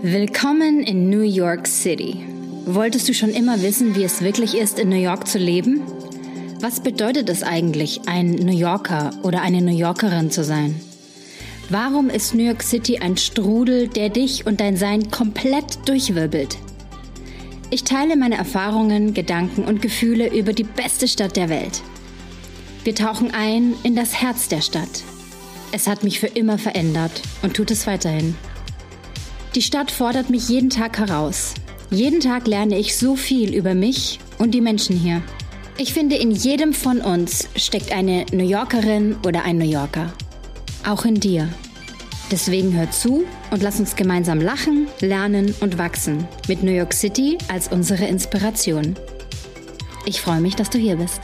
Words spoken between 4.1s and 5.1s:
wirklich ist, in New